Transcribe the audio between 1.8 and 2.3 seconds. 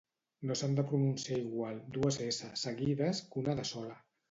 dues